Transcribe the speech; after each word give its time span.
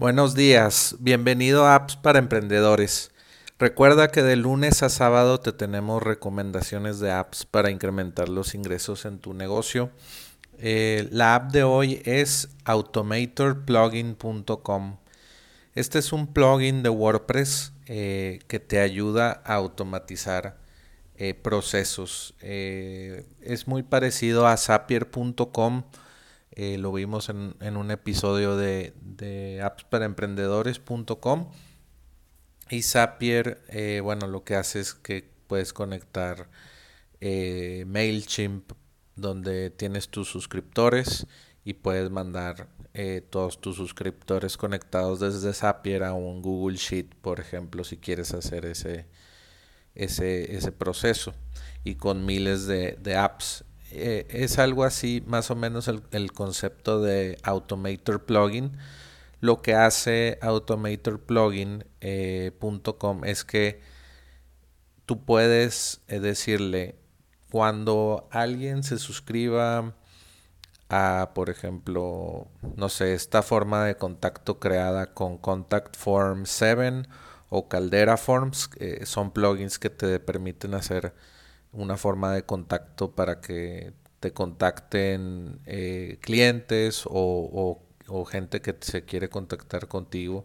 Buenos 0.00 0.34
días, 0.34 0.96
bienvenido 0.98 1.66
a 1.66 1.74
Apps 1.74 1.94
para 1.94 2.18
Emprendedores. 2.18 3.10
Recuerda 3.58 4.08
que 4.08 4.22
de 4.22 4.34
lunes 4.34 4.82
a 4.82 4.88
sábado 4.88 5.40
te 5.40 5.52
tenemos 5.52 6.02
recomendaciones 6.02 7.00
de 7.00 7.12
apps 7.12 7.44
para 7.44 7.70
incrementar 7.70 8.30
los 8.30 8.54
ingresos 8.54 9.04
en 9.04 9.18
tu 9.18 9.34
negocio. 9.34 9.90
Eh, 10.56 11.06
la 11.12 11.34
app 11.34 11.52
de 11.52 11.64
hoy 11.64 12.00
es 12.06 12.48
automatorplugin.com. 12.64 14.96
Este 15.74 15.98
es 15.98 16.14
un 16.14 16.28
plugin 16.28 16.82
de 16.82 16.88
WordPress 16.88 17.74
eh, 17.84 18.38
que 18.48 18.58
te 18.58 18.80
ayuda 18.80 19.42
a 19.44 19.56
automatizar 19.56 20.56
eh, 21.18 21.34
procesos. 21.34 22.34
es 22.40 23.66
muy 23.66 23.82
parecido 23.82 24.46
a 24.46 24.56
zapier.com 24.56 25.82
eh, 26.62 26.76
lo 26.76 26.92
vimos 26.92 27.30
en, 27.30 27.76
un 27.78 27.90
episodio 27.90 28.54
de, 28.54 28.92
de 29.00 29.62
appsparaemprendedores.com. 29.62 31.50
Y 32.68 32.82
Zapier, 32.82 33.62
eh, 33.70 34.02
bueno, 34.04 34.26
lo 34.26 34.44
que 34.44 34.56
hace 34.56 34.80
es 34.80 34.92
que 34.92 35.26
puedes 35.46 35.72
conectar 35.72 36.50
eh, 37.22 37.84
MailChimp, 37.86 38.72
donde 39.16 39.70
tienes 39.70 40.10
tus 40.10 40.28
suscriptores 40.28 41.26
y 41.64 41.72
puedes 41.72 42.10
mandar 42.10 42.68
todos 43.30 43.58
tus 43.62 43.76
suscriptores 43.76 44.58
conectados 44.58 45.20
desde 45.20 45.54
Zapier 45.54 46.02
a 46.04 46.12
un 46.12 46.42
Google 46.42 46.76
Sheet, 46.76 47.14
por 47.22 47.40
ejemplo, 47.40 47.84
si 47.84 47.96
quieres 47.96 48.34
hacer 48.34 48.66
ese, 48.66 49.06
ese, 49.94 50.56
ese 50.56 50.72
proceso. 50.72 51.32
Y 51.84 51.94
con 51.94 52.26
miles 52.26 52.66
de 52.66 53.16
apps 53.16 53.64
eh, 53.92 54.26
es 54.30 54.58
algo 54.58 54.84
así, 54.84 55.22
más 55.26 55.50
o 55.50 55.56
menos 55.56 55.88
el, 55.88 56.32
concepto 56.32 57.02
de 57.02 57.38
Automator 57.42 58.24
Plugin. 58.24 58.76
Lo 59.40 59.62
que 59.62 59.74
hace 59.74 60.38
automatorplugin.com 60.42 61.82
eh, 62.00 63.30
es 63.30 63.44
que 63.44 63.80
tú 65.06 65.24
puedes 65.24 66.02
eh, 66.08 66.20
decirle 66.20 66.96
cuando 67.50 68.28
alguien 68.30 68.82
se 68.84 68.98
suscriba 68.98 69.94
a, 70.88 71.32
por 71.34 71.50
ejemplo, 71.50 72.48
no 72.76 72.88
sé, 72.88 73.14
esta 73.14 73.42
forma 73.42 73.84
de 73.84 73.96
contacto 73.96 74.60
creada 74.60 75.14
con 75.14 75.38
Contact 75.38 75.96
Form 75.96 76.46
7 76.46 77.02
o 77.48 77.68
Caldera 77.68 78.16
Forms, 78.16 78.70
son 79.04 79.32
plugins 79.32 79.78
que 79.78 79.90
te 79.90 80.20
permiten 80.20 80.74
hacer 80.74 81.14
una 81.72 81.96
forma 81.96 82.32
de 82.34 82.44
contacto 82.44 83.12
para 83.12 83.40
que 83.40 83.92
te 84.20 84.32
contacten 84.32 85.60
eh, 85.66 86.18
clientes 86.20 87.04
o, 87.06 87.80
gente 88.28 88.60
que 88.60 88.76
se 88.80 89.04
quiere 89.04 89.28
contactar 89.30 89.88
contigo. 89.88 90.44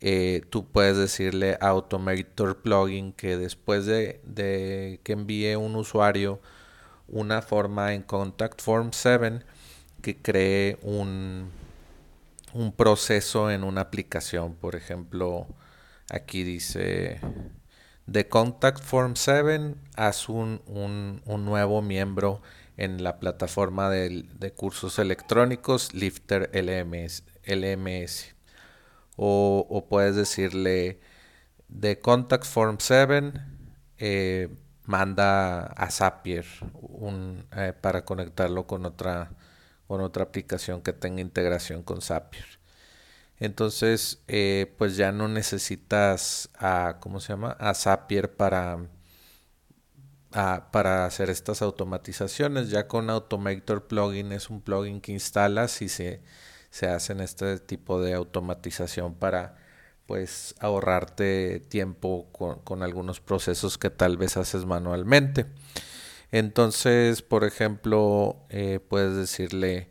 Eh, 0.00 0.42
tú 0.50 0.66
puedes 0.70 0.96
decirle 0.96 1.56
a 1.60 1.68
Automator 1.68 2.62
Plugin 2.62 3.12
que 3.12 3.38
después 3.38 3.86
de, 3.86 4.20
que 5.02 5.12
envíe 5.12 5.56
un 5.56 5.74
usuario 5.76 6.40
una 7.08 7.40
forma 7.42 7.94
en 7.94 8.02
Contact 8.02 8.60
Form 8.60 8.90
7 8.92 9.40
que 10.02 10.16
cree 10.18 10.78
un, 10.82 11.50
un 12.52 12.72
proceso 12.72 13.50
en 13.50 13.64
una 13.64 13.82
aplicación. 13.82 14.54
Por 14.54 14.76
ejemplo, 14.76 15.46
aquí 16.10 16.42
dice 16.42 17.20
de 18.06 18.28
Contact 18.28 18.82
Form 18.82 19.16
7, 19.16 19.74
haz 19.96 20.28
un, 20.28 20.60
nuevo 21.26 21.82
miembro 21.82 22.40
en 22.76 23.02
la 23.02 23.18
plataforma 23.18 23.90
de, 23.90 24.52
cursos 24.56 24.98
electrónicos 24.98 25.92
Lifter 25.94 26.50
LMS. 26.52 27.24
LMS. 27.44 28.34
O, 29.16 29.86
puedes 29.88 30.14
decirle 30.14 31.00
de 31.68 32.00
Contact 32.00 32.44
Form 32.44 32.76
7, 32.78 33.32
eh, 33.98 34.48
manda 34.84 35.66
a 35.66 35.90
Zapier 35.90 36.44
eh, 37.56 37.72
para 37.80 38.04
conectarlo 38.04 38.66
con 38.66 38.86
otra, 38.86 39.30
con 39.88 40.00
otra 40.00 40.24
aplicación 40.24 40.82
que 40.82 40.92
tenga 40.92 41.20
integración 41.20 41.82
con 41.82 42.00
Zapier. 42.02 42.55
Entonces, 43.38 44.22
eh, 44.28 44.74
pues 44.78 44.96
ya 44.96 45.12
no 45.12 45.28
necesitas 45.28 46.50
a, 46.58 46.98
¿cómo 47.00 47.20
se 47.20 47.32
llama? 47.32 47.52
A 47.60 47.74
Zapier 47.74 48.34
para, 48.34 48.88
para 50.30 51.04
hacer 51.06 51.30
estas 51.30 51.62
automatizaciones. 51.62 52.70
Ya 52.70 52.88
con 52.88 53.10
Automator 53.10 53.86
Plugin 53.86 54.32
es 54.32 54.50
un 54.50 54.62
plugin 54.62 55.00
que 55.00 55.12
instalas 55.12 55.82
y 55.82 55.88
se, 55.88 56.22
se 56.70 56.88
hacen 56.88 57.20
este 57.20 57.58
tipo 57.58 58.00
de 58.00 58.14
automatización 58.14 59.14
para 59.14 59.56
pues 60.06 60.54
ahorrarte 60.60 61.60
tiempo 61.60 62.28
con, 62.32 62.82
algunos 62.82 63.20
procesos 63.20 63.76
que 63.76 63.90
tal 63.90 64.16
vez 64.16 64.36
haces 64.36 64.64
manualmente. 64.64 65.46
Entonces, 66.30 67.22
por 67.22 67.44
ejemplo, 67.44 68.36
eh, 68.50 68.80
puedes 68.88 69.16
decirle 69.16 69.90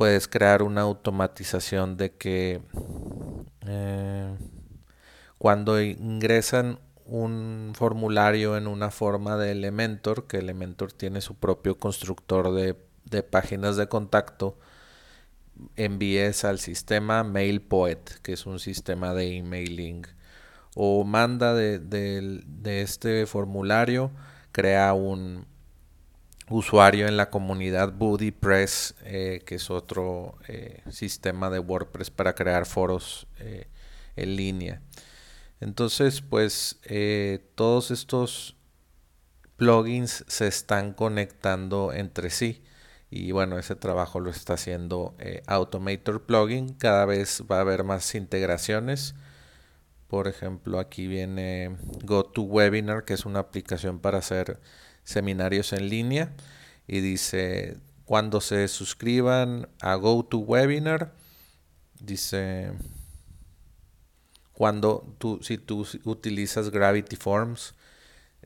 puedes 0.00 0.28
crear 0.28 0.62
una 0.62 0.80
automatización 0.80 1.98
de 1.98 2.14
que 2.14 2.62
eh, 3.66 4.34
cuando 5.36 5.78
ingresan 5.78 6.78
un 7.04 7.72
formulario 7.74 8.56
en 8.56 8.66
una 8.66 8.90
forma 8.90 9.36
de 9.36 9.52
Elementor, 9.52 10.26
que 10.26 10.38
Elementor 10.38 10.94
tiene 10.94 11.20
su 11.20 11.34
propio 11.34 11.78
constructor 11.78 12.50
de, 12.54 13.22
páginas 13.22 13.76
de 13.76 13.88
contacto, 13.88 14.58
envíes 15.76 16.46
al 16.46 16.60
sistema 16.60 17.22
MailPoet, 17.22 18.22
que 18.22 18.32
es 18.32 18.46
un 18.46 18.58
sistema 18.58 19.12
de 19.12 19.36
emailing, 19.36 20.06
o 20.76 21.04
manda 21.04 21.52
de 21.52 22.50
este 22.64 23.26
formulario, 23.26 24.12
crea 24.50 24.94
un, 24.94 25.44
usuario 26.50 27.06
en 27.06 27.16
la 27.16 27.30
comunidad 27.30 27.92
BuddyPress, 27.92 28.96
eh, 29.04 29.42
que 29.46 29.54
es 29.54 29.70
otro 29.70 30.36
eh, 30.48 30.82
sistema 30.90 31.48
de 31.48 31.60
WordPress 31.60 32.10
para 32.10 32.34
crear 32.34 32.66
foros 32.66 33.28
eh, 33.38 33.68
en 34.16 34.36
línea. 34.36 34.82
Entonces, 35.60 36.22
pues 36.22 36.80
todos 37.54 37.90
estos 37.90 38.56
plugins 39.56 40.24
se 40.26 40.48
están 40.48 40.94
conectando 40.94 41.92
entre 41.92 42.30
sí. 42.30 42.62
Y 43.10 43.32
bueno, 43.32 43.58
ese 43.58 43.76
trabajo 43.76 44.20
lo 44.20 44.30
está 44.30 44.54
haciendo 44.54 45.14
Automator 45.46 46.24
Plugin. 46.24 46.72
Cada 46.72 47.04
vez 47.04 47.44
va 47.50 47.58
a 47.58 47.60
haber 47.60 47.84
más 47.84 48.14
integraciones. 48.14 49.14
Por 50.08 50.28
ejemplo, 50.28 50.78
aquí 50.78 51.06
viene 51.06 51.76
GoToWebinar, 52.04 53.04
que 53.04 53.12
es 53.12 53.26
una 53.26 53.40
aplicación 53.40 53.98
para 53.98 54.18
hacer 54.18 54.60
seminarios 55.04 55.72
en 55.72 55.88
línea 55.88 56.32
y 56.86 57.00
dice 57.00 57.76
cuando 58.04 58.40
se 58.40 58.68
suscriban 58.68 59.68
a 59.80 59.94
GoToWebinar 59.94 61.14
dice 62.00 62.72
cuando 64.52 65.14
tú 65.18 65.40
si 65.42 65.58
tú 65.58 65.86
utilizas 66.04 66.70
Gravity 66.70 67.16
Forms 67.16 67.74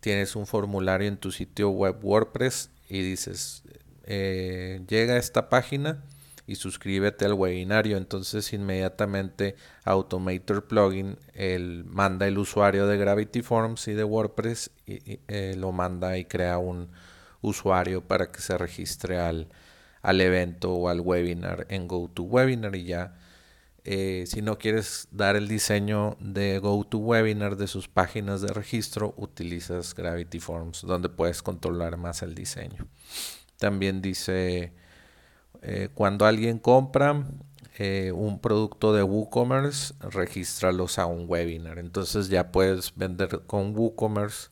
tienes 0.00 0.36
un 0.36 0.46
formulario 0.46 1.08
en 1.08 1.16
tu 1.16 1.32
sitio 1.32 1.70
web 1.70 1.98
WordPress 2.02 2.70
y 2.88 3.02
dices 3.02 3.62
eh, 4.04 4.80
llega 4.88 5.14
a 5.14 5.18
esta 5.18 5.48
página 5.48 6.02
y 6.48 6.54
suscríbete 6.54 7.26
al 7.26 7.34
webinario. 7.34 7.98
Entonces 7.98 8.52
inmediatamente 8.54 9.54
Automator 9.84 10.66
Plugin 10.66 11.18
el, 11.34 11.84
manda 11.84 12.26
el 12.26 12.38
usuario 12.38 12.86
de 12.86 12.96
Gravity 12.96 13.42
Forms 13.42 13.86
y 13.86 13.92
de 13.92 14.02
WordPress 14.02 14.70
y, 14.86 15.20
eh, 15.28 15.54
lo 15.56 15.70
manda 15.72 16.16
y 16.16 16.24
crea 16.24 16.58
un 16.58 16.88
usuario 17.42 18.00
para 18.00 18.32
que 18.32 18.40
se 18.40 18.56
registre 18.56 19.20
al, 19.20 19.48
al 20.00 20.20
evento 20.22 20.72
o 20.72 20.88
al 20.88 21.00
webinar 21.00 21.66
en 21.68 21.86
GoToWebinar 21.86 22.74
y 22.74 22.84
ya. 22.84 23.14
Eh, 23.84 24.24
si 24.26 24.40
no 24.40 24.58
quieres 24.58 25.08
dar 25.10 25.36
el 25.36 25.48
diseño 25.48 26.16
de 26.18 26.58
GoToWebinar 26.60 27.56
de 27.56 27.66
sus 27.66 27.88
páginas 27.88 28.40
de 28.40 28.48
registro, 28.48 29.12
utilizas 29.18 29.94
Gravity 29.94 30.40
Forms, 30.40 30.82
donde 30.82 31.10
puedes 31.10 31.42
controlar 31.42 31.98
más 31.98 32.22
el 32.22 32.34
diseño. 32.34 32.86
También 33.58 34.00
dice 34.00 34.72
eh, 35.62 35.88
cuando 35.94 36.26
alguien 36.26 36.58
compra 36.58 37.24
eh, 37.78 38.10
un 38.12 38.40
producto 38.40 38.92
de 38.92 39.04
WooCommerce, 39.04 39.94
regístralos 40.00 40.98
a 40.98 41.06
un 41.06 41.26
webinar. 41.28 41.78
Entonces 41.78 42.28
ya 42.28 42.50
puedes 42.50 42.94
vender 42.96 43.42
con 43.46 43.76
WooCommerce 43.76 44.48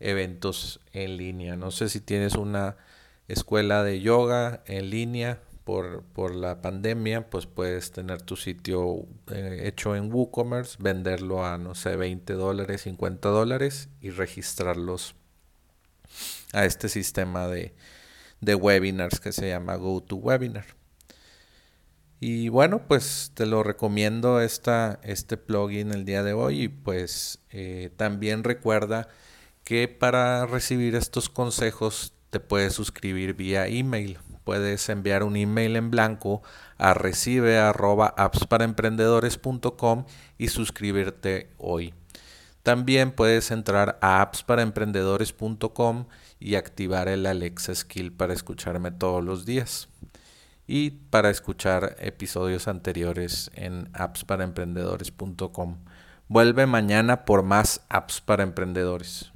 eventos 0.00 0.80
en 0.92 1.16
línea. 1.16 1.56
No 1.56 1.70
sé 1.70 1.88
si 1.88 2.00
tienes 2.00 2.34
una 2.34 2.76
escuela 3.28 3.82
de 3.84 4.00
yoga 4.00 4.62
en 4.66 4.90
línea 4.90 5.40
por, 5.64 6.02
por 6.02 6.34
la 6.34 6.62
pandemia, 6.62 7.28
pues 7.28 7.46
puedes 7.46 7.90
tener 7.90 8.22
tu 8.22 8.36
sitio 8.36 9.06
eh, 9.32 9.62
hecho 9.64 9.96
en 9.96 10.12
WooCommerce, 10.12 10.76
venderlo 10.80 11.44
a, 11.44 11.58
no 11.58 11.74
sé, 11.74 11.96
20 11.96 12.32
dólares, 12.34 12.82
50 12.82 13.28
dólares 13.28 13.88
y 14.00 14.10
registrarlos 14.10 15.14
a 16.52 16.64
este 16.64 16.88
sistema 16.88 17.48
de, 17.48 17.74
de 18.40 18.54
webinars 18.54 19.20
que 19.20 19.32
se 19.32 19.48
llama 19.48 19.76
GoToWebinar. 19.76 20.66
Y 22.18 22.48
bueno, 22.48 22.86
pues 22.88 23.32
te 23.34 23.44
lo 23.44 23.62
recomiendo 23.62 24.40
esta, 24.40 25.00
este 25.02 25.36
plugin 25.36 25.92
el 25.92 26.06
día 26.06 26.22
de 26.22 26.32
hoy 26.32 26.62
y 26.62 26.68
pues 26.68 27.40
eh, 27.50 27.90
también 27.96 28.42
recuerda 28.42 29.08
que 29.64 29.86
para 29.88 30.46
recibir 30.46 30.94
estos 30.94 31.28
consejos 31.28 32.14
te 32.30 32.40
puedes 32.40 32.72
suscribir 32.72 33.34
vía 33.34 33.66
email. 33.66 34.18
Puedes 34.44 34.88
enviar 34.88 35.24
un 35.24 35.36
email 35.36 35.76
en 35.76 35.90
blanco 35.90 36.42
a 36.78 36.94
recibe 36.94 37.58
y 40.38 40.48
suscribirte 40.48 41.50
hoy. 41.58 41.92
También 42.62 43.12
puedes 43.12 43.50
entrar 43.50 43.98
a 44.00 44.22
appsparaemprendedores.com 44.22 46.06
y 46.38 46.54
activar 46.54 47.08
el 47.08 47.26
Alexa 47.26 47.74
Skill 47.74 48.12
para 48.12 48.34
escucharme 48.34 48.90
todos 48.90 49.24
los 49.24 49.46
días 49.46 49.88
y 50.66 50.90
para 50.90 51.30
escuchar 51.30 51.96
episodios 51.98 52.68
anteriores 52.68 53.50
en 53.54 53.88
appsparaemprendedores.com. 53.94 55.76
Vuelve 56.28 56.66
mañana 56.66 57.24
por 57.24 57.44
más 57.44 57.82
apps 57.88 58.20
para 58.20 58.42
emprendedores. 58.42 59.32